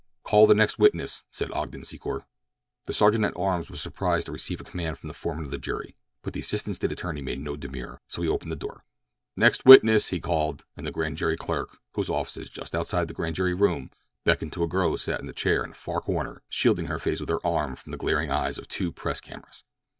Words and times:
"Call 0.23 0.47
the 0.47 0.55
next 0.55 0.79
witness," 0.79 1.25
said 1.29 1.51
Ogden 1.51 1.83
Secor. 1.83 2.25
The 2.87 2.93
sergeant 2.93 3.23
at 3.23 3.37
arms 3.37 3.69
was 3.69 3.79
surprised 3.81 4.25
to 4.25 4.31
receive 4.31 4.59
a 4.59 4.63
command 4.63 4.97
from 4.97 5.09
the 5.09 5.13
foreman 5.13 5.45
of 5.45 5.51
the 5.51 5.59
jury, 5.59 5.95
but 6.23 6.33
the 6.33 6.39
assistant 6.39 6.75
State 6.77 6.91
attorney 6.91 7.21
made 7.21 7.39
no 7.39 7.55
demur, 7.55 8.01
so 8.07 8.23
he 8.23 8.27
opened 8.27 8.51
the 8.51 8.55
door. 8.55 8.83
"Next 9.35 9.63
witness!" 9.63 10.07
he 10.07 10.19
called, 10.19 10.65
and 10.75 10.87
the 10.87 10.91
grand 10.91 11.17
jury 11.17 11.37
clerk, 11.37 11.77
whose 11.93 12.09
office 12.09 12.37
is 12.37 12.49
just 12.49 12.73
outside 12.73 13.09
the 13.09 13.13
grand 13.13 13.35
jury 13.35 13.53
room, 13.53 13.91
beckoned 14.23 14.53
to 14.53 14.63
a 14.63 14.67
girl 14.67 14.89
who 14.89 14.97
sat 14.97 15.21
in 15.21 15.29
a 15.29 15.33
chair 15.33 15.63
in 15.63 15.69
the 15.69 15.75
far 15.75 16.01
corner 16.01 16.41
shielding 16.49 16.87
her 16.87 16.97
face 16.97 17.19
with 17.19 17.29
her 17.29 17.45
arm 17.45 17.75
from 17.75 17.91
the 17.91 17.97
glaring 17.99 18.31
eyes 18.31 18.57
of 18.57 18.67
two 18.67 18.91
press 18.91 19.21
cameras. 19.21 19.63